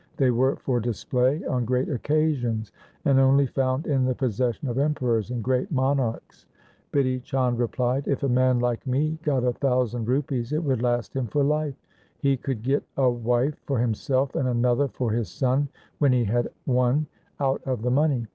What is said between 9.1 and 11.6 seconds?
got a thousand rupees it would last him for